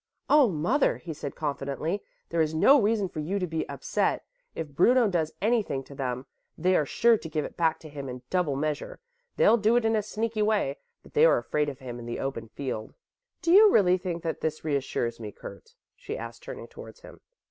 "Oh, 0.31 0.49
mother," 0.49 0.97
he 0.97 1.13
said 1.13 1.35
confidently, 1.35 2.01
"there 2.29 2.41
is 2.41 2.55
no 2.55 2.81
reason 2.81 3.07
for 3.07 3.19
you 3.19 3.37
to 3.37 3.45
be 3.45 3.69
upset. 3.69 4.25
If 4.55 4.69
Bruno 4.71 5.07
does 5.07 5.31
anything 5.43 5.83
to 5.83 5.93
them, 5.93 6.25
they 6.57 6.75
are 6.75 6.87
sure 6.87 7.19
to 7.19 7.29
give 7.29 7.45
it 7.45 7.55
back 7.55 7.77
to 7.81 7.87
him 7.87 8.09
in 8.09 8.23
double 8.31 8.55
measure. 8.55 8.99
They'll 9.37 9.57
do 9.57 9.75
it 9.75 9.85
in 9.85 9.95
a 9.95 10.01
sneaky 10.01 10.41
way, 10.41 10.79
because 11.03 11.13
they 11.13 11.23
are 11.25 11.37
afraid 11.37 11.69
of 11.69 11.77
him 11.77 11.99
in 11.99 12.07
the 12.07 12.17
open 12.19 12.47
field." 12.47 12.95
"Do 13.43 13.51
you 13.51 13.71
really 13.71 13.99
think 13.99 14.23
that 14.23 14.41
this 14.41 14.65
reassures 14.65 15.19
me, 15.19 15.31
Kurt?" 15.31 15.75
she 15.95 16.17
asked 16.17 16.41
turning 16.41 16.65
towards 16.67 17.01
him. 17.01 17.19